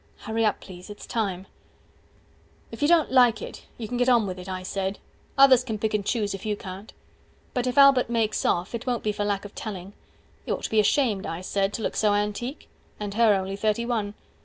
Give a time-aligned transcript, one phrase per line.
[0.25, 1.45] HURRY UP PLEASE ITS TIME
[2.71, 4.97] If you don't like it you can get on with it, I said,
[5.37, 6.91] Others can pick and choose if you can't.
[7.53, 9.93] But if Albert makes off, it won't be for lack of telling.
[10.45, 12.67] 155 You ought to be ashamed, I said, to look so antique.
[12.99, 14.15] (And her only thirty one.)